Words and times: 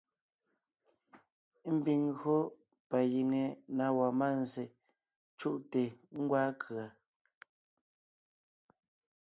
Ḿbiŋ 1.75 2.01
ńgÿo 2.11 2.37
pa 2.89 2.99
giŋe 3.11 3.43
na 3.77 3.85
wɔɔn 3.95 4.15
mánzsè 4.19 4.63
cú’te 5.39 5.83
ńgwaa 6.19 6.49
kʉ̀a. 6.61 6.85